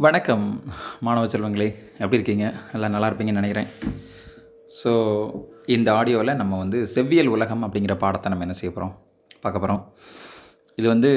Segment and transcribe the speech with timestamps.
[0.00, 0.44] வணக்கம்
[1.06, 1.66] மாணவ செல்வங்களே.
[2.02, 2.46] எப்படி இருக்கீங்க?
[2.74, 3.68] எல்லாம் நல்லா இருப்பீங்கன்னு நினைக்கிறேன்.
[4.76, 4.90] ஸோ
[5.74, 8.94] இந்த ஆடியோவில் நம்ம வந்து செவ்வியல் உலகம் அப்படிங்கிற பாடத்தை நம்ம என்ன செய்ய போகிறோம்
[9.42, 9.82] பார்க்க போகிறோம்
[10.78, 11.10] இது வந்து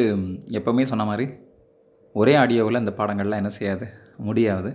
[0.60, 1.28] எப்போவுமே சொன்ன மாதிரி
[2.22, 3.88] ஒரே ஆடியோவில் இந்த பாடங்கள்லாம் என்ன செய்யாது?
[4.30, 4.72] முடியாது.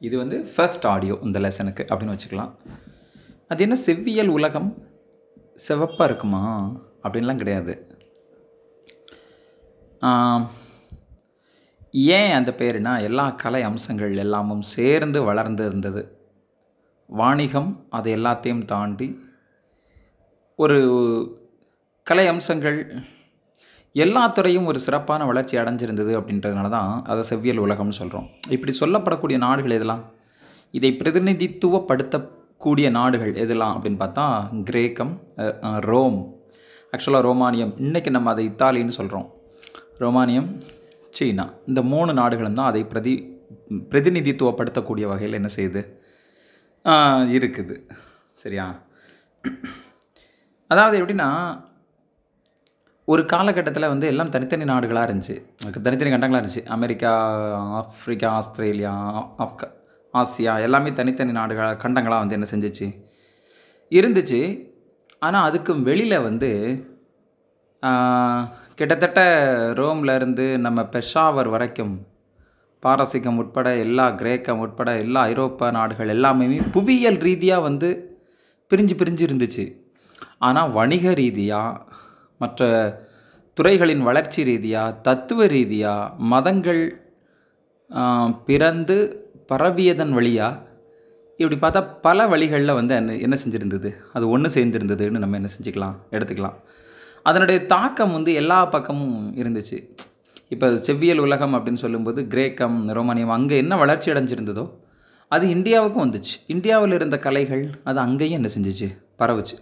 [0.00, 2.52] இது வந்து ஃபர்ஸ்ட் ஆடியோ இந்த லெசனுக்கு அப்படின்னு வச்சுக்கலாம்.
[3.48, 4.70] அது என்ன செவ்வியல் உலகம்?
[5.66, 6.44] சிவப்பாக இருக்குமா?
[7.04, 7.74] அப்படின்லாம் கிடையாது.
[11.94, 16.02] ஏன் அந்த பேருனா எல்லா கலை அம்சங்கள் எல்லாமும் சேர்ந்து வளர்ந்து இருந்தது
[17.10, 19.08] வாணிகம் அது எல்லாத்தையும் தாண்டி
[20.58, 20.78] ஒரு
[22.06, 22.78] கலை அம்சங்கள்
[23.96, 29.70] எல்லா துறையும் ஒரு சிறப்பான வளர்ச்சி அடைஞ்சிருந்தது அப்படின்றதுனால தான் அதை செவ்வியல் உலகம்னு சொல்கிறோம் இப்படி சொல்லப்படக்கூடிய நாடுகள்
[29.70, 30.04] எதெல்லாம்
[30.74, 34.24] இதை பிரதிநிதித்துவப்படுத்தக்கூடிய நாடுகள் எதெல்லாம் அப்படின்னு பார்த்தா
[34.62, 35.12] கிரேக்கம்
[35.80, 36.18] ரோம்.
[36.92, 39.28] ஆக்சுவலாக ரோமானியம் இன்றைக்கி நம்ம அதை இத்தாலின்னு சொல்கிறோம்
[39.98, 40.48] ரோமானியம்
[41.16, 41.46] சீனா.
[41.66, 43.14] இந்த மூணு நாடுகளும் தான் அதை பிரதி
[43.90, 45.82] பிரதிநிதித்துவப்படுத்தக்கூடிய வகையில் என்ன செய்யுது?
[47.38, 47.76] இருக்குது.
[48.42, 48.66] சரியா?
[50.70, 51.28] அதாவது எப்படின்னா
[53.08, 55.34] ஒரு காலகட்டத்தில் வந்து எல்லாம் தனித்தனி நாடுகளாக இருந்துச்சு.
[55.62, 56.62] அதுக்கு தனித்தனி கண்டங்களாக இருந்துச்சு.
[56.76, 57.12] அமெரிக்கா
[57.80, 58.92] ஆஃப்ரிக்கா ஆஸ்திரேலியா
[59.38, 59.66] ஆப்கா
[60.14, 62.86] ஆசியா எல்லாமே தனித்தனி நாடுகள் கண்டங்களாக வந்து என்ன செஞ்சுச்சு?
[63.90, 64.40] இருந்துச்சு.
[65.18, 66.50] ஆனால் அதுக்கு வெளியில் வந்து
[68.78, 69.20] கிட்டத்தட்ட
[69.78, 71.94] ரோம்லேருந்து நம்ம பெஷாவர் வரைக்கும்
[72.84, 77.88] பாரசீகம் உட்பட எல்லா கிரேக்கம் உட்பட எல்லா ஐரோப்பா நாடுகள் எல்லாமே புவியியல் ரீதியாக வந்து
[78.70, 79.64] பிரிஞ்சு பிரிஞ்சு இருந்துச்சு.
[80.46, 81.80] ஆனால் வணிக ரீதியாக
[82.42, 82.68] மற்ற
[83.58, 86.82] துறைகளின் வளர்ச்சி ரீதியாக தத்துவ ரீதியாக மதங்கள்
[88.48, 88.96] பிறந்து
[89.52, 90.62] பரவியதன் வழியாக
[91.40, 93.90] இப்படி பார்த்தா பல வழிகளில் வந்து என்ன என்ன செஞ்சுருந்தது?
[94.16, 96.58] அது ஒன்று சேர்ந்துருந்ததுன்னு நம்ம என்ன செஞ்சுக்கலாம் எடுத்துக்கலாம்.
[97.24, 99.96] அதனுடைய தாக்கம் வந்து எல்லா பக்கமும் இருந்துச்சு.
[100.48, 104.70] இப்போ செவ்வியல் உலகம் அப்படின்னு சொல்லும்போது கிரேக்கம் ரோமானியம் அங்கே என்ன வளர்ச்சி அடைஞ்சிருந்ததோ
[105.28, 106.42] அது இந்தியாவுக்கும் வந்துச்சு.
[106.46, 109.04] இந்தியாவில் இருந்த கலைகள் அது அங்கேயும் என்ன செஞ்சிச்சு?
[109.18, 109.58] பரவுச்சு.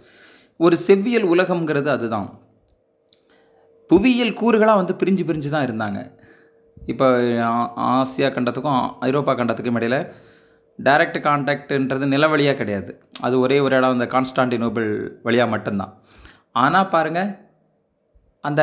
[0.57, 2.39] ஒரு செவ்வியல் உலகம்ங்கிறது அதுதான்.
[3.87, 6.11] புவியியல் கூறுகளாக வந்து பிரிஞ்சு பிரிஞ்சு தான் இருந்தாங்க.
[6.85, 10.13] இப்போ ஆ- ஆசியா கண்டத்துக்கும் ஐரோப்பா கண்டத்துக்கும் இடையில்
[10.83, 13.03] டைரக்ட் கான்டாக்டுன்றது நில வழியாக கிடையாது.
[13.21, 16.01] அது ஒரே ஒரு இடம் அந்த கான்ஸ்டான்டினோபிள் வழியாக மட்டும்தான்.
[16.51, 17.42] ஆனால் பாருங்கள்
[18.43, 18.61] அந்த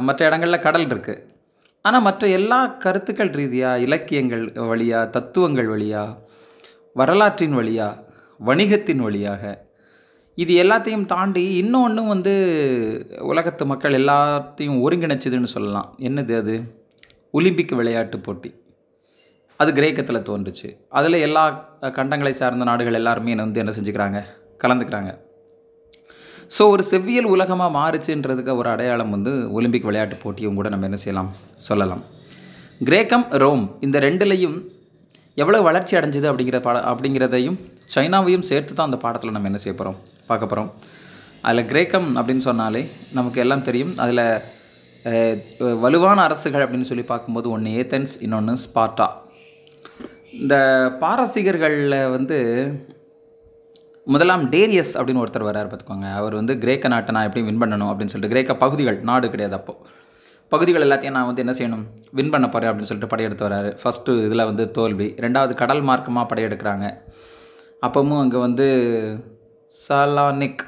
[0.00, 1.22] மற்ற இடங்களில் கடல் இருக்குது
[1.82, 6.18] ஆனால் மற்ற எல்லா கருத்துக்கள் ரீதியாக இலக்கியங்கள் வழியாக தத்துவங்கள் வழியாக
[6.94, 8.10] வரலாற்றின் வழியாக
[8.40, 9.70] வணிகத்தின் வழியாக
[10.34, 12.32] இது எல்லாத்தையும் தாண்டி இன்னொன்றும் வந்து
[13.20, 15.88] உலகத்து மக்கள் எல்லாத்தையும் ஒருங்கிணைச்சதுன்னு சொல்லலாம்.
[15.98, 16.54] என்னது அது?
[17.30, 18.50] ஒலிம்பிக் விளையாட்டு போட்டி.
[19.56, 20.68] அது கிரேக்கத்தில் தோன்றுச்சு.
[20.88, 21.42] அதில் எல்லா
[21.82, 24.20] கண்டங்களை சார்ந்த நாடுகள் எல்லாருமே வந்து என்ன செஞ்சுக்கிறாங்க?
[24.64, 25.12] கலந்துக்கிறாங்க.
[26.56, 31.30] ஸோ ஒரு செவ்வியல் உலகமாக மாறுச்சுன்றதுக்கு ஒரு அடையாளம் வந்து ஒலிம்பிக் விளையாட்டு போட்டியும் கூட நம்ம என்ன செய்யலாம்?
[31.68, 32.02] சொல்லலாம்.
[32.88, 34.56] கிரேக்கம் ரோம் இந்த ரெண்டுலேயும்
[35.42, 37.58] எவ்வளோ வளர்ச்சி அடைஞ்சது அப்படிங்கிற பாட அப்படிங்கிறதையும்
[37.94, 39.98] சைனாவையும் சேர்த்து தான் அந்த பாடத்தில் நம்ம என்ன செய்ய போகிறோம்
[40.30, 40.70] பார்க்க போகிறோம்
[41.46, 42.82] அதில் கிரேக்கம் அப்படின்னு சொன்னாலே
[43.18, 43.94] நமக்கு எல்லாம் தெரியும்.
[44.04, 44.24] அதில்
[45.84, 49.06] வலுவான அரசுகள் அப்படின்னு சொல்லி பார்க்கும்போது ஒன்று ஏத்தன்ஸ் இன்னொன்று ஸ்பார்ட்டா.
[50.42, 50.56] இந்த
[51.02, 52.38] பாரசீகர்களில் வந்து
[54.06, 56.06] முதலாம் டேரியஸ் அப்படின்னு ஒருத்தர் வரார் பார்த்துக்கோங்க.
[56.20, 59.78] அவர் வந்து கிரேக்க நாட்டை நான் எப்படி வின் பண்ணணும் அப்படின்னு சொல்லிட்டு கிரேக்க பகுதிகள் நாடு கிடையாது அப்போது
[60.48, 61.84] பகுதிகள் எல்லாத்தையும் நான் வந்து என்ன செய்யணும்?
[62.18, 63.70] வின் பண்ண போகிறேன் அப்படின்னு சொல்லிட்டு படையெடுத்து வராரு.
[63.82, 65.08] ஃபஸ்ட்டு இதில் வந்து தோல்வி.
[65.24, 66.88] ரெண்டாவது கடல் மார்க்கமாக படையெடுக்கிறாங்க.
[67.86, 68.66] அப்பவும் அங்கே வந்து
[69.86, 70.64] சாலானிக்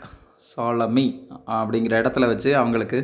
[0.53, 1.07] சாலமி
[1.59, 3.01] அப்படிங்கிற இடத்துல வச்சு அவங்களுக்கு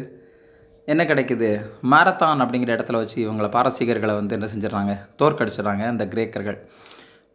[0.85, 1.51] என்ன கிடைக்குது?
[1.93, 4.95] மாரத்தான் அப்படிங்கிற இடத்துல வச்சு இவங்களை பாரசீகர்களை வந்து என்ன செஞ்சிடறாங்க?
[5.23, 6.61] தோற்கடிச்சிடுறாங்க இந்த கிரேக்கர்கள்.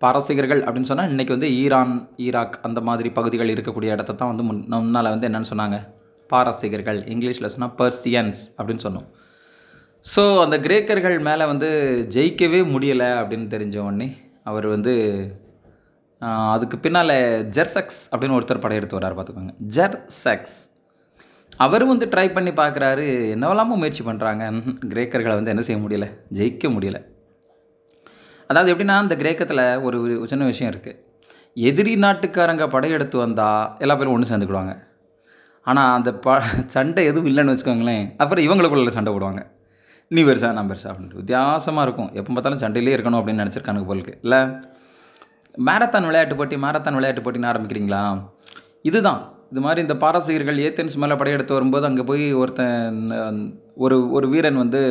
[0.02, 1.94] பாரசீகர்கள் அப்படின்னு சொன்னால் இன்றைக்கி வந்து ஈரான்
[2.26, 5.78] ஈராக் அந்த மாதிரி பகுதிகள் இருக்கக்கூடிய இடத்த தான் வந்து முன் முன்னால் வந்து என்னென்னு சொன்னாங்க?
[6.32, 9.08] பாரசீகர்கள் இங்கிலீஷில் சொன்னால் பர்சியன்ஸ் அப்படின்னு சொன்னோம்.
[10.14, 11.70] ஸோ அந்த கிரேக்கர்கள் மேலே வந்து
[12.16, 14.10] ஜெயிக்கவே முடியலை அப்படின்னு தெரிஞ்ச உடனே
[14.52, 14.94] அவர் வந்து
[16.54, 17.16] அதுக்கு பின்னால்
[17.56, 19.54] ஜெர்சக்ஸ் அப்படின்னு ஒருத்தர் படையெடுத்து வரார் பார்த்துக்கோங்க.
[19.78, 20.60] ஜெர்சக்ஸ்
[21.66, 24.44] அவரும் வந்து ட்ரை பண்ணி பார்க்குறாரு என்னவெல்லாமோ முயற்சி பண்ணுறாங்க
[24.94, 26.08] கிரேக்கர்களை வந்து என்ன செய்ய முடியல?
[26.38, 27.02] ஜெயிக்க முடியலை.
[28.50, 31.00] அதாவது எப்படின்னா இந்த கிரேக்கத்தில் ஒரு ஒரு சின்ன விஷயம் இருக்குது
[31.70, 34.74] எதிரி நாட்டுக்காரங்க படையெடுத்து வந்தால் எல்லா பேரும் ஒன்று சேர்ந்துக்கிடுவாங்க.
[35.68, 36.38] ஆனால் அந்த ப
[36.76, 39.42] சண்டை எதுவும் இல்லைன்னு வச்சுக்கோங்களேன் அப்புறம் இவங்களுக்குள்ள சண்டை போடுவாங்க.
[40.12, 41.22] நீ பெருசா நான் பெருசா அப்படின்ட்டு.
[41.22, 42.10] வித்தியாசமாக இருக்கும்.
[42.20, 44.42] எப்போ பார்த்தாலும் சண்டையிலே இருக்கணும் அப்படின்னு நினச்சிருக்கானுங்க போலுக்கு இல்லை
[45.68, 48.04] மேரத்தான் விளையாட்டு போட்டி மேரத்தான் விளையாட்டு போட்டின்னு ஆரம்பிக்கிறீங்களா?
[48.90, 49.22] இதுதான்.
[49.52, 53.40] இது மாதிரி இந்த பாரசீகர்கள் ஏத்தென்ஸ் மேலே படையெடுத்து வரும்போது அங்கே போய் ஒருத்தன்
[53.86, 54.82] ஒரு ஒரு வீரன் வந்து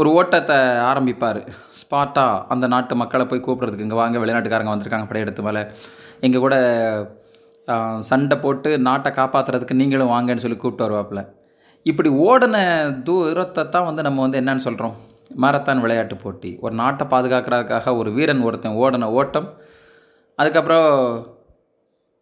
[0.00, 0.56] ஒரு ஓட்டத்தை
[0.88, 1.40] ஆரம்பிப்பார்.
[1.78, 5.62] ஸ்பாட்டா அந்த நாட்டு மக்களை போய் கூப்பிட்றதுக்கு இங்கே வாங்க வெளிநாட்டுக்காரங்க வந்திருக்காங்க படையெடுத்து மேலே.
[6.26, 6.56] எங்கள் கூட
[8.10, 11.22] சண்டை போட்டு நாட்டை காப்பாற்றுறதுக்கு நீங்களும் வாங்கன்னு சொல்லி கூப்பிட்டு வருவாப்புல.
[11.86, 12.56] இப்படி ஓடின
[13.08, 14.94] தூரத்தை தான் வந்து நம்ம வந்து என்னன்னு சொல்கிறோம்
[15.42, 16.50] மாரத்தான் விளையாட்டு போட்டி.
[16.64, 19.48] ஒரு நாட்டை பாதுகாக்கிறதுக்காக ஒரு வீரன் ஒருத்தன் ஓடின ஓட்டம்.
[20.38, 20.88] அதுக்கப்புறம்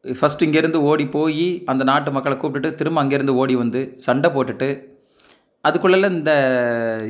[0.04, 4.68] ஃபஸ்ட் இங்கேருந்து ஓடி போய் அந்த நாட்டு மக்களை கூப்பிட்டுட்டு திரும்ப அங்கேருந்து ஓடி வந்து சண்டை போட்டுட்டு
[5.66, 6.32] அதுக்குள்ளே இந்த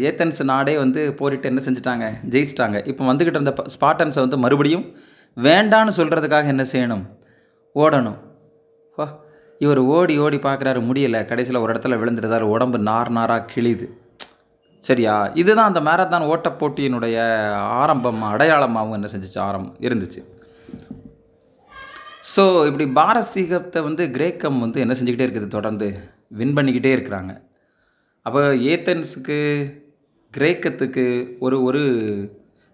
[0.01, 2.13] ஏத்தன்ஸ் நாடே வந்து போரிட்டு என்ன செஞ்சுட்டாங்க?
[2.29, 2.87] ஜெயிச்சிட்டாங்க.
[2.87, 4.85] இப்போ வந்துக்கிட்டு இருந்த ப- ஸ்பாட்டன்ஸை வந்து மறுபடியும்
[5.37, 7.05] வேண்டான்னு சொல்கிறதுக்காக என்ன செய்யணும்?
[7.75, 8.19] ஓடணும்.
[8.97, 9.19] வா
[9.59, 11.25] இவர் ஓடி ஓடி பார்க்குறாரு முடியலை.
[11.25, 13.89] கடைசியில் ஒரு இடத்துல விழுந்துருந்தார் உடம்பு நார் நாராக கிழிது
[14.79, 15.31] சரியா?
[15.35, 19.39] இதுதான் அந்த மேரத்தான் ஓட்ட போட்டியினுடைய ஆரம்பம் அடையாளமாகவும் என்ன செஞ்சுச்சு?
[19.39, 20.25] ஆரம்பம் இருந்துச்சு.
[22.37, 25.49] ஸோ இப்படி பாரசீகத்தை வந்து கிரேக்கம் வந்து என்ன செஞ்சுக்கிட்டே இருக்குது?
[25.49, 25.99] தொடர்ந்து
[26.29, 27.46] வின் பண்ணிக்கிட்டே இருக்கிறாங்க.
[28.27, 28.41] அப்போ
[28.73, 29.39] ஏத்தன்ஸுக்கு
[30.35, 31.05] கிரேக்கத்துக்கு
[31.47, 31.83] ஒரு ஒரு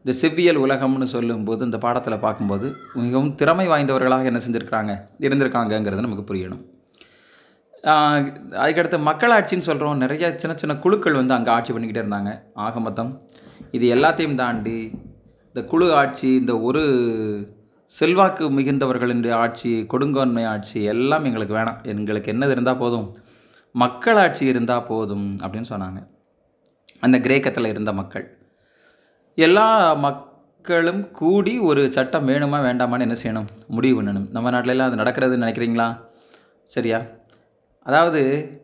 [0.04, 2.66] இந்த செவ்வியல் உலகம்னு சொல்லும்போது இந்த பாடத்தில் பார்க்கும்போது
[3.02, 4.92] மிகவும் திறமை வாய்ந்தவர்களாக என்ன செஞ்சுருக்கிறாங்க
[5.24, 6.62] இருந்திருக்காங்கங்கிறது நமக்கு புரியணும்.
[8.62, 12.32] அதுக்கடுத்து மக்களாட்சின்னு சொல்கிறோம் நிறைய சின்ன சின்ன குழுக்கள் வந்து அங்கே ஆட்சி பண்ணிக்கிட்டே இருந்தாங்க.
[12.66, 13.10] ஆக மொத்தம்
[13.76, 14.78] இது எல்லாத்தையும் தாண்டி
[15.50, 16.82] இந்த குழு ஆட்சி இந்த ஒரு
[17.90, 21.80] செல்வாக்கு மிகுந்தவர்களின் ஆட்சி கொடுங்கோன்மை ஆட்சி எல்லாம் எங்களுக்கு வேணாம்.
[21.94, 23.08] எங்களுக்கு என்னது இருந்தால் போதும்.
[23.72, 26.06] மக்களாட்சி இருந்தால் போதும் அப்படின்னு சொன்னாங்க.
[27.00, 28.38] அந்த கிரேக்கத்தில் இருந்த மக்கள்.
[29.34, 33.46] எல்லா மக்களும் கூடி ஒரு சட்டம் வேணுமா வேண்டாமான்னு என்ன செய்யணும்?
[33.68, 34.30] முடிவு பண்ணணும்.
[34.30, 35.98] நம்ம நாட்டிலலாம் அது நடக்கிறதுன்னு நினைக்கிறீங்களா?
[36.64, 37.00] சரியா?
[37.82, 38.56] அதாவது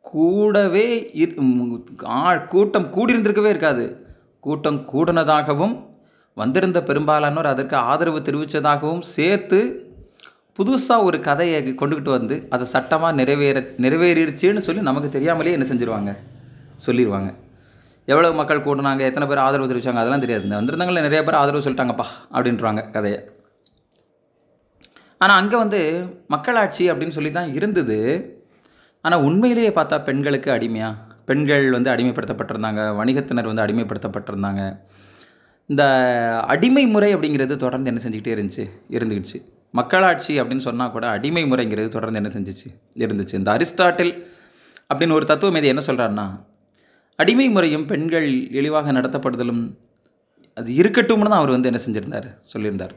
[0.00, 4.06] கூடவே இரு- ஆ- கூட்டம் கூடியிருந்திருக்கவே இருக்காது.
[4.40, 5.84] கூட்டம் கூடினதாகவும்
[6.34, 9.85] வந்திருந்த பெரும்பாலானோர் அதற்கு ஆதரவு தெரிவித்ததாகவும் சேர்த்து
[10.58, 16.12] புதுசாக ஒரு கதையை கொண்டுக்கிட்டு வந்து அதை சட்டமாக நிறைவேற நிறைவேறிடுச்சுன்னு சொல்லி நமக்கு தெரியாமலே என்ன செஞ்சிருவாங்க?
[16.86, 17.30] சொல்லிடுவாங்க
[18.08, 20.44] எவ்வளோ மக்கள் கூட்டினாங்க எத்தனை பேர் ஆதரவு தெரிவிச்சாங்க அதெல்லாம் தெரியாது.
[20.46, 23.18] இந்த வந்திருந்தவங்கள நிறைய பேர் ஆதரவு சொல்லிட்டாங்கப்பா அப்படின்றாங்க கதையை.
[25.20, 25.80] ஆனால் அங்கே வந்து
[26.34, 27.98] மக்களாட்சி அப்படின்னு சொல்லி தான் இருந்தது.
[29.04, 34.62] ஆனால் உண்மையிலேயே பார்த்தா பெண்களுக்கு அடிமையாக பெண்கள் வந்து அடிமைப்படுத்தப்பட்டிருந்தாங்க வணிகத்தினர் வந்து அடிமைப்படுத்தப்பட்டிருந்தாங்க.
[35.72, 35.84] இந்த
[36.54, 38.64] அடிமை முறை அப்படிங்கிறது தொடர்ந்து என்ன செஞ்சுக்கிட்டே இருந்துச்சு
[38.96, 39.38] இருந்துக்கிச்சு
[39.78, 42.68] மக்களாட்சி அப்படின்னு சொன்னால் கூட அடிமை முறைங்கிறது தொடர்ந்து என்ன செஞ்சுச்சு?
[43.02, 43.34] இருந்துச்சு.
[43.40, 44.12] இந்த அரிஸ்டாட்டில்
[44.90, 46.26] அப்படின்னு ஒரு தத்துவம் இது என்ன சொல்கிறாருன்னா
[47.22, 48.28] அடிமை முறையும் பெண்கள்
[48.58, 49.62] இழிவாக நடத்தப்படுதலும்
[50.60, 52.28] அது இருக்கட்டும்னு தான் அவர் வந்து என்ன செஞ்சுருந்தார்?
[52.52, 52.94] சொல்லியிருந்தார்.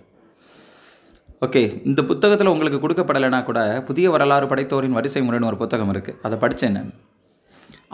[1.45, 3.59] ஓகே இந்த புத்தகத்தில் உங்களுக்கு கொடுக்கப்படலைன்னா கூட
[3.89, 6.91] புதிய வரலாறு படைத்தோரின் வரிசை முறைன்னு ஒரு புத்தகம் இருக்குது அதை படித்தேன் நான்.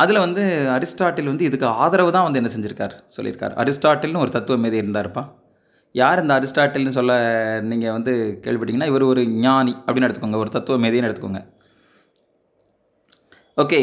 [0.03, 0.43] அதில் வந்து
[0.75, 2.95] அரிஸ்டாட்டில் வந்து இதுக்கு ஆதரவு தான் வந்து என்ன செஞ்சுருக்கார்?
[3.17, 3.53] சொல்லியிருக்கார்.
[3.63, 5.23] அரிஸ்டாட்டில்னு ஒரு தத்துவம் மீது இருந்தார்ப்பா?
[5.99, 7.13] யார் இந்த அரிஸ்டாட்டில்னு சொல்ல
[7.71, 8.13] நீங்கள் வந்து
[8.43, 10.35] கேள்விப்பட்டீங்கன்னா இவர் ஒரு ஞானி அப்படின்னு எடுத்துக்கோங்க.
[10.35, 11.41] ஒரு தத்துவ மேதைன்னு எடுத்துக்கோங்க.
[13.57, 13.79] ஓகே.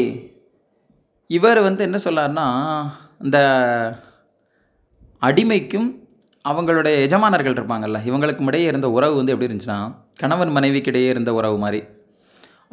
[1.27, 2.45] இவர் வந்து என்ன சொல்லார்னா
[3.23, 3.39] இந்த
[5.21, 5.89] அடிமைக்கும்
[6.49, 9.77] அவங்களுடைய எஜமானர்கள் இருப்பாங்கல்ல இவங்களுக்கும் இடையே இருந்த உறவு வந்து எப்படி இருந்துச்சுன்னா
[10.17, 11.81] கணவன் மனைவிக்கு இடையே இருந்த உறவு மாதிரி.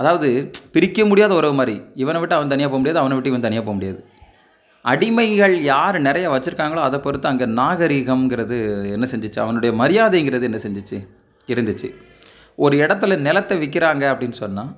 [0.00, 0.28] அதாவது
[0.74, 1.76] பிரிக்க முடியாத உறவு மாதிரி.
[1.94, 4.00] இவனை விட்டு அவன் தனியாக போக முடியாது அவனை விட்டு இவன் தனியாக போக முடியாது.
[4.84, 8.58] அடிமைகள் யார் நிறைய வச்சுருக்காங்களோ அதை பொறுத்து அங்கே நாகரிகம்ங்கிறது
[8.92, 9.38] என்ன செஞ்சுச்சு?
[9.38, 11.08] அவனுடைய மரியாதைங்கிறது என்ன செஞ்சிச்சு?
[11.48, 11.94] இருந்துச்சு.
[12.54, 14.76] ஒரு இடத்துல நிலத்தை விற்கிறாங்க அப்படின்னு சொன்னால்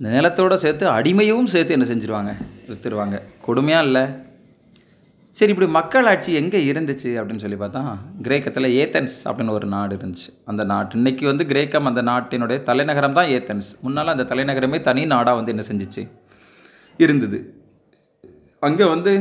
[0.00, 2.34] இந்த நிலத்தோட சேர்த்து அடிமையும் சேர்த்து என்ன செஞ்சுருவாங்க?
[2.68, 4.04] விற்றுருவாங்க கொடுமையாக இல்லை.
[5.30, 10.28] சரி இப்படி மக்களாட்சி எங்கே இருந்துச்சு அப்படின்னு சொல்லி பார்த்தா கிரேக்கத்தில் ஏத்தன்ஸ் அப்படின்னு ஒரு நாடு இருந்துச்சு.
[10.44, 13.70] அந்த நாட்டு இன்னைக்கு வந்து கிரேக்கம் அந்த நாட்டினுடைய தலைநகரம் தான் ஏத்தன்ஸ்.
[13.80, 16.08] முன்னால் அந்த தலைநகரமே தனி நாடாக வந்து என்ன செஞ்சிச்சு?
[16.96, 17.61] இருந்தது.
[18.66, 19.12] அங்கே வந்து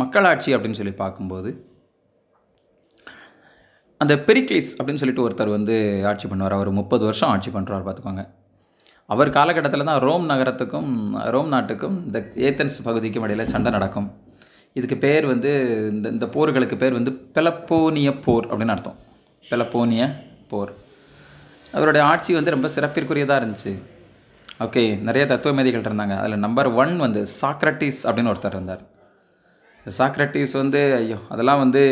[0.00, 1.50] மக்களாட்சி அப்படின்னு சொல்லி பார்க்கும்போது
[4.02, 5.74] அந்த பெரிக்லிஸ் அப்படின்னு சொல்லிட்டு ஒருத்தர் வந்து
[6.10, 6.54] ஆட்சி பண்ணுவார்.
[6.58, 8.22] அவர் முப்பது வருஷம் ஆட்சி பண்ணுறார் பார்த்துக்கோங்க.
[9.14, 10.90] அவர் காலகட்டத்தில் தான் ரோம் நகரத்துக்கும்
[11.34, 14.08] ரோம் நாட்டுக்கும் இந்த ஏத்தன்ஸ் பகுதிக்கும் இடையில சண்டை நடக்கும்.
[14.78, 15.50] இதுக்கு பேர் வந்து
[15.92, 18.98] இந்த இந்த போர்களுக்கு பேர் வந்து பெலப்போனிய போர் அப்படின்னு அர்த்தம்.
[19.50, 20.02] பெலப்போனிய
[20.52, 20.72] போர்.
[21.76, 23.72] அவருடைய ஆட்சி வந்து ரொம்ப சிறப்பிற்குரியதாக இருந்துச்சு.
[24.64, 26.14] ஓகே நிறைய தத்துவமேதிகள் இருந்தாங்க.
[26.22, 28.82] அதில் நம்பர் ஒன் வந்து சாக்ரட்டிஸ் அப்படின்னு ஒருத்தர் இருந்தார்.
[29.86, 31.82] சாக்ரட்டிஸ் வந்து ஐயோ அதெல்லாம் வந்து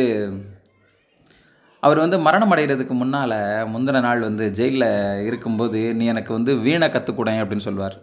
[1.82, 3.34] அவர் வந்து மரணம் அடைகிறதுக்கு முன்னால்
[3.75, 7.96] முந்தின நாள் வந்து ஜெயிலில் இருக்கும்போது நீ எனக்கு வந்து வீணை கற்றுக்கூடேன் அப்படின்னு சொல்லுவார்.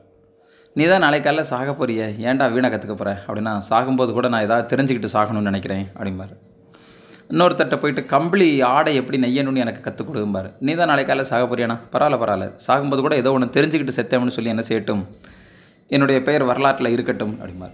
[0.75, 2.01] நீ தான் நாளைக்கு சாக போறிய.
[2.29, 6.36] ஏன்டா வீணை கற்றுக்க போகிற அப்படின்னா சாகும்போது கூட நான் ஏதாவது தெரிஞ்சுக்கிட்டு சாகணும்னு நினைக்கிறேன் அப்படிம்பார்.
[7.29, 11.77] இன்னொருத்தட்ட போயிட்டு கம்பளி ஆடை எப்படி நெய்யணும்னு எனக்கு கற்றுக் கொடுக்கும்பார் நீ தான் நாளைக்கு காலைல சாக போறியானா
[11.94, 12.51] பரவாயில்ல பரவாயில்ல.
[12.67, 15.03] சாகும்போது கூட ஏதோ ஒன்று தெரிஞ்சுக்கிட்டு செத்தேன்னு சொல்லி என்ன செய்யட்டும்.
[15.88, 17.74] என்னுடைய பெயர் வரலாற்றில் இருக்கட்டும் அப்படிம்பார்.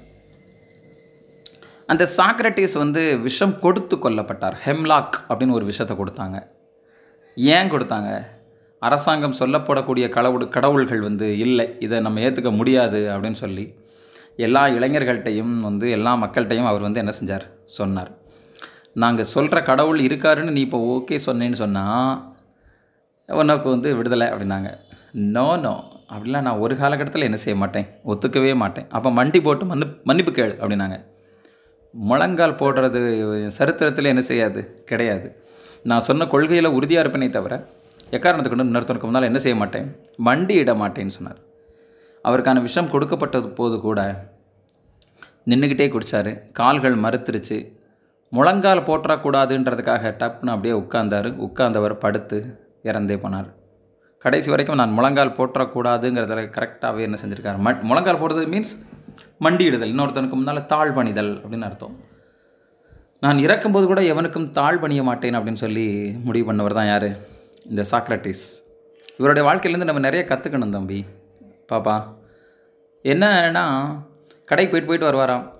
[1.85, 4.55] அந்த சாக்ரட்டிஸ் வந்து விஷம் கொடுத்து கொல்லப்பட்டார்.
[4.65, 6.43] ஹெம்லாக் அப்படின்னு ஒரு விஷத்தை கொடுத்தாங்க.
[7.35, 8.25] ஏன் கொடுத்தாங்க?
[8.79, 13.73] அரசாங்கம் சொல்லப்படக்கூடிய கடவுள் கடவுள்கள் வந்து இல்லை இதை நம்ம ஏற்றுக்க முடியாது அப்படின்னு சொல்லி
[14.35, 17.45] எல்லா இளைஞர்கள்ட்டையும் வந்து எல்லா மக்கள்கிட்டையும் அவர் வந்து என்ன செஞ்சார்?
[17.65, 18.19] சொன்னார்.
[18.95, 22.13] நாங்கள் சொல்கிற கடவுள் இருக்காருன்னு நீ இப்போ ஓகே சொன்னேன்னு சொன்னால்
[23.29, 24.69] உனக்கு வந்து விடுதலை அப்படின்னாங்க.
[25.35, 25.73] நோ நோ
[26.13, 27.87] அப்படிலாம் நான் ஒரு காலகட்டத்தில் என்ன செய்ய மாட்டேன்.
[28.11, 28.87] ஒத்துக்கவே மாட்டேன்.
[28.97, 30.97] அப்போ மண்டி போட்டு மன்னு மன்னிப்பு கேளு அப்படின்னாங்க.
[31.93, 32.99] முழங்கால் போடுறது
[33.57, 34.61] சரித்திரத்தில் என்ன செய்யாது?
[34.89, 35.29] கிடையாது.
[35.89, 37.53] நான் சொன்ன கொள்கையில் உறுதியாக இருப்பேனே தவிர
[38.17, 39.87] எக்காரணத்தை கொண்டு இன்னொருத்தனுக்கு முன்னால் என்ன செய்ய மாட்டேன்?
[40.27, 41.39] மண்டி இட மாட்டேன்னு சொன்னார்.
[42.25, 43.99] அவருக்கான விஷம் கொடுக்கப்பட்டது போது கூட
[45.51, 47.57] நின்றுக்கிட்டே குடித்தார் கால்கள் மறுத்துருச்சு.
[48.33, 51.35] முழங்கால் போற்றக்கூடாதுன்றதுக்காக டப்புன்னு அப்படியே உட்கார்ந்தார்.
[51.35, 53.53] உட்கார்ந்தவர் படுத்து இறந்தே போனார்.
[54.19, 57.67] கடைசி வரைக்கும் நான் முழங்கால் போற்றக்கூடாதுங்கிறதுல கரெக்டாகவே என்ன செஞ்சுருக்காரு.
[57.67, 58.85] ம முழங்கால் போடுறது மீன்ஸ்
[59.39, 59.91] மண்டியிடுதல்.
[59.93, 61.95] இன்னொருத்தனுக்கு முன்னால் தாழ் பணிதல் அப்படின்னு அர்த்தம்.
[63.19, 67.17] நான் இறக்கும்போது கூட எவனுக்கும் தாழ் பணிய மாட்டேன் அப்படின்னு சொல்லி முடிவு பண்ணவர் தான் யார்?
[67.65, 68.45] இந்த சாக்ரட்டிஸ்.
[69.17, 71.05] இவருடைய வாழ்க்கையிலேருந்து நம்ம நிறைய கற்றுக்கணும் தம்பி.
[71.69, 72.03] பாப்பா.
[73.03, 73.95] என்னன்னா
[74.45, 75.59] கடைக்கு போயிட்டு போயிட்டு வருவாராம்.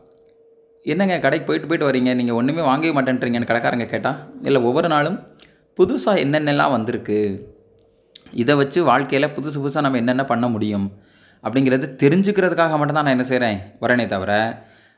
[0.86, 2.12] என்னங்க கடைக்கு போயிட்டு போயிட்டு வரீங்க?
[2.20, 5.18] நீங்கள் ஒன்றுமே வாங்கவே மாட்டேன்றீங்கன்னு கடைக்காரங்க கேட்டால் இல்லை ஒவ்வொரு நாளும்
[5.80, 7.20] புதுசாக என்னென்னலாம் வந்திருக்கு?
[8.42, 10.88] இதை வச்சு வாழ்க்கையில் புதுசு புதுசாக நம்ம என்னென்ன பண்ண முடியும்?
[11.44, 14.32] அப்படிங்கிறது தெரிஞ்சுக்கிறதுக்காக மட்டும்தான் நான் என்ன செய்கிறேன் வரேனே தவிர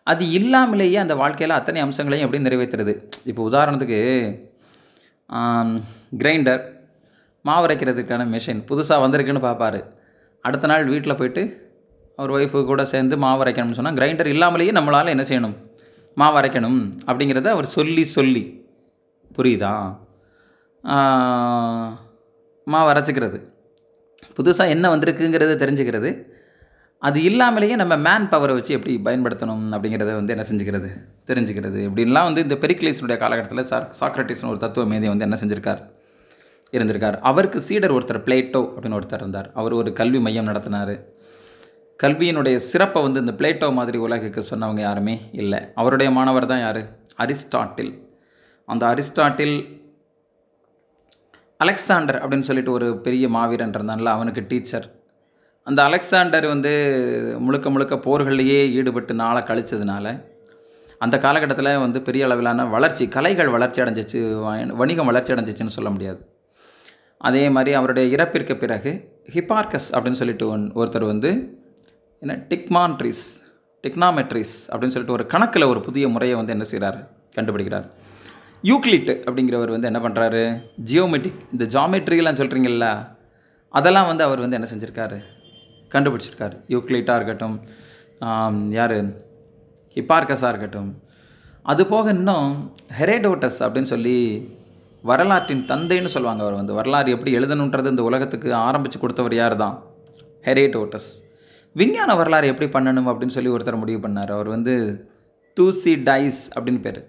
[0.08, 2.94] அது இல்லாமலேயே அந்த வாழ்க்கையில் அத்தனை அம்சங்களையும் எப்படி நிறைவேற்றுறது
[3.30, 4.00] இப்போ உதாரணத்துக்கு
[6.22, 6.64] கிரைண்டர்
[7.46, 9.80] மாவு அரைக்கிறதுக்கான மிஷின் புதுசாக வந்திருக்குன்னு பார்ப்பாரு
[10.46, 11.44] அடுத்த நாள் வீட்டில் போயிட்டு
[12.20, 15.56] அவர் ஒய்ஃபு கூட சேர்ந்து மாவு அரைக்கணும்னு சொன்னால் கிரைண்டர் இல்லாமலேயே நம்மளால் என்ன செய்யணும்?
[16.16, 18.44] மாவு அரைக்கணும் அப்படிங்கிறத அவர் சொல்லி சொல்லி.
[19.38, 19.98] புரியுதா?
[20.82, 22.00] மா
[22.66, 23.40] மாவு அரைச்சிக்கிறது.
[24.38, 26.12] புதுசாக என்ன வந்திருக்குங்கிறத தெரிஞ்சுக்கிறது.
[27.00, 30.90] அது இல்லாமலேயே நம்ம மேன் பவரை வச்சு எப்படி பயன்படுத்தணும் அப்படிங்கிறத வந்து என்ன செஞ்சுக்கிறது?
[31.28, 31.80] தெரிஞ்சுக்கிறது.
[31.90, 35.82] இப்படின்லாம் வந்து இந்த பெரிக்லேஸனுடைய காலகட்டத்தில் சார் சாக்ரட்டிஸ்னு ஒரு தத்துவ மேதியை வந்து என்ன செஞ்சுருக்கார்?
[36.72, 37.18] இருந்திருக்கார்.
[37.20, 39.52] அவருக்கு சீடர் ஒருத்தர் பிளேட்டோ அப்படின்னு ஒருத்தர் இருந்தார்.
[39.54, 40.94] அவர் ஒரு கல்வி மையம் நடத்தினார்.
[42.04, 45.60] கல்வியினுடைய சிறப்பை வந்து இந்த பிளேட்டோ மாதிரி உலகுக்கு சொன்னவங்க யாருமே இல்லை.
[45.76, 46.82] அவருடைய மாணவர் தான் யார்?
[47.24, 47.92] அரிஸ்டாட்டில்.
[48.66, 49.56] அந்த அரிஸ்டாட்டில்
[51.58, 54.88] அலெக்சாண்டர் அப்படின்னு சொல்லிட்டு ஒரு பெரிய மாவீரன் இருந்தான்ல அவனுக்கு டீச்சர்.
[55.68, 56.74] அந்த அலெக்சாண்டர் வந்து
[57.40, 60.08] முழுக்க முழுக்க போர்கள்லேயே ஈடுபட்டு நாளை கழிச்சதுனால
[60.98, 64.20] அந்த காலகட்டத்தில் வந்து பெரிய அளவிலான வளர்ச்சி கலைகள் வளர்ச்சி அடைஞ்சிச்சு
[64.82, 66.22] வணிகம் வளர்ச்சி அடைஞ்சிச்சுன்னு சொல்ல முடியாது.
[67.18, 68.92] அதே மாதிரி அவருடைய இறப்பிற்கு பிறகு
[69.36, 71.32] ஹிப்பார்க்கஸ் அப்படின்னு சொல்லிட்டு ஒன் ஒருத்தர் வந்து
[72.24, 73.24] என்ன டிக்மான்ட்ரிஸ்
[73.86, 77.00] டிக்னாமெட்ரிஸ் அப்படின்னு சொல்லிட்டு ஒரு கணக்கில் ஒரு புதிய முறையை வந்து என்ன செய்கிறார்
[77.38, 77.88] கண்டுபிடிக்கிறார்.
[78.70, 80.44] யூக்ளிட் அப்படிங்கிறவர் வந்து என்ன பண்ணுறாரு
[80.92, 82.88] ஜியோமெட்ரிக் இந்த ஜாமெட்ரிலாம் சொல்கிறீங்கல்ல
[83.80, 85.18] அதெல்லாம் வந்து அவர் வந்து என்ன செஞ்சுருக்காரு?
[85.94, 86.56] கண்டுபிடிச்சிருக்காரு.
[86.74, 87.58] யூக்ளிட்டாக இருக்கட்டும்
[88.78, 88.98] யார்?
[89.98, 90.90] ஹிப்பார்கஸாக இருக்கட்டும்.
[91.72, 92.48] அது போக இன்னும்
[93.00, 94.18] ஹெரேடோட்டஸ் அப்படின்னு சொல்லி
[95.10, 96.74] வரலாற்றின் தந்தைன்னு சொல்லுவாங்க அவர் வந்து.
[96.80, 99.76] வரலாறு எப்படி எழுதணுன்றது இந்த உலகத்துக்கு ஆரம்பித்து கொடுத்தவர் யார் தான்
[100.48, 101.12] ஹெரேடோட்டஸ்.
[101.74, 104.32] விஞ்ஞான வரலாறு எப்படி பண்ணணும் அப்படின்னு சொல்லி ஒருத்தர் முடிவு பண்ணார்.
[104.32, 104.74] அவர் வந்து
[105.54, 107.00] தூசி டைஸ் அப்படின்னு பேர்.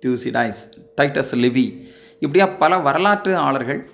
[0.00, 0.62] தூசி டைஸ்
[1.00, 1.66] டைட்டஸ் லிவி.
[2.18, 3.88] இப்படியா பல வரலாற்று ஆளர்கள்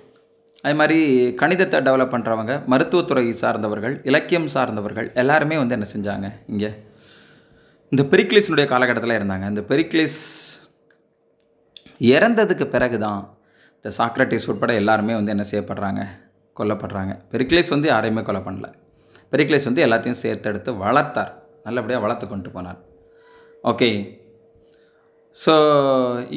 [0.61, 0.97] அதே மாதிரி
[1.39, 6.69] கணிதத்தை டெவலப் பண்ணுறவங்க மருத்துவத்துறை சார்ந்தவர்கள் இலக்கியம் சார்ந்தவர்கள் எல்லாருமே வந்து என்ன செஞ்சாங்க இங்கே?
[7.89, 9.47] இந்த பெரிக்லிஸினுடைய காலகட்டத்தில் இருந்தாங்க.
[9.47, 10.19] இந்த பெரிக்லிஸ்
[11.99, 13.37] இறந்ததுக்கு பிறகு தான்
[13.81, 16.03] இந்த சாக்ரட்டிஸ் உட்பட எல்லாருமே வந்து என்ன செய்யப்படுறாங்க?
[16.59, 17.13] கொல்லப்படுறாங்க.
[17.31, 18.73] பெரிக்லிஸ் வந்து யாரையுமே கொலை பண்ணல.
[19.33, 21.31] பெரிக்லேஸ் வந்து எல்லாத்தையும் சேர்த்தெடுத்து வளர்த்தார்.
[21.67, 22.79] நல்லபடியாக வளர்த்து கொண்டு போனார்.
[23.71, 23.89] ஓகே.
[25.43, 25.53] ஸோ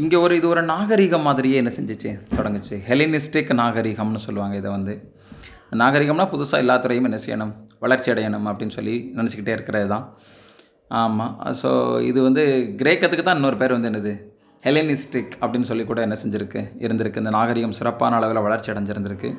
[0.01, 2.11] இங்கே ஒரு இது ஒரு நாகரிகம் மாதிரியே என்ன செஞ்சிச்சு?
[2.37, 2.77] தொடங்குச்சு.
[2.89, 4.95] ஹெலினிஸ்டிக் நாகரிகம்னு சொல்லுவாங்க இதை வந்து.
[5.83, 7.53] நாகரிகம்னா புதுசாக எல்லா துறையும் என்ன செய்யணும்?
[7.85, 10.05] வளர்ச்சி அடையணும் அப்படின்னு சொல்லி நினச்சிக்கிட்டே இருக்கிறது தான்.
[11.01, 11.71] ஆமாம் ஸோ
[12.11, 12.43] இது வந்து
[12.81, 14.13] கிரேக்கத்துக்கு தான் இன்னொரு பேர் வந்து என்னது?
[14.67, 16.61] ஹெலினிஸ்டிக் அப்படின்னு சொல்லி கூட என்ன செஞ்சுருக்கு?
[16.85, 17.23] இருந்திருக்கு.
[17.25, 19.31] இந்த நாகரிகம் சிறப்பான அளவில் வளர்ச்சி அடைஞ்சிருந்திருக்கு.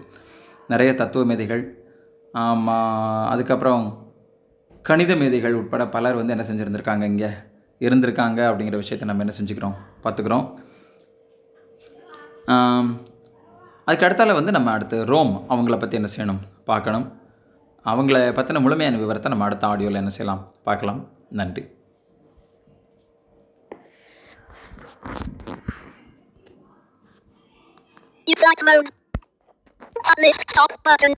[0.73, 1.63] நிறைய தத்துவ மேதைகள்
[3.33, 3.83] அதுக்கப்புறம்
[4.81, 7.29] கணித மேதைகள் உட்பட பலர் வந்து என்ன செஞ்சுருந்துருக்காங்க இங்கே?
[7.79, 9.75] இருந்திருக்காங்க அப்படிங்கிற விஷயத்தை நம்ம என்ன செஞ்சுக்கிறோம்?
[10.03, 10.45] பார்த்துக்கிறோம்.
[12.45, 13.01] ஆம்,
[13.85, 16.41] அதுக்கு அடுத்தால வந்து நம்ம அடுத்து ரோம் அவங்கள பற்றி என்ன செய்யணும்?
[16.65, 17.07] பார்க்கணும்.
[17.85, 20.49] அவங்கள பற்றின முழுமையான விவரத்தை நம்ம அடுத்த ஆடியோவில் என்ன செய்யலாம்?
[20.63, 21.01] பார்க்கலாம்.
[21.29, 21.73] நன்றி.
[28.41, 28.89] Flight mode.
[30.23, 31.13] List stop button.